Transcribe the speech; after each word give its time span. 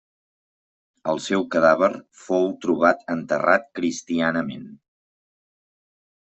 El 1.13 1.21
seu 1.25 1.45
cadàver 1.55 1.91
fou 2.23 2.49
trobat 2.65 3.05
enterrat 3.17 3.71
cristianament. 3.81 4.67